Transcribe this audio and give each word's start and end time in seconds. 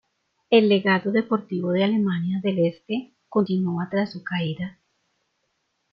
El 0.49 0.67
legado 0.67 1.11
deportivo 1.11 1.73
de 1.73 1.83
Alemania 1.83 2.39
del 2.41 2.57
Este 2.65 3.13
continúa 3.29 3.87
tras 3.91 4.11
su 4.11 4.23
caída. 4.23 4.79